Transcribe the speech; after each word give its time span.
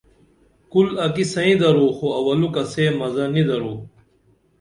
کُل 0.71 0.87
اکی 1.05 1.25
سئیں 1.33 1.57
درو 1.61 1.87
خو 1.97 2.07
اولُکہ 2.17 2.63
سے 2.71 2.83
مزہ 2.99 3.25
نی 3.33 3.43
درو 3.49 3.73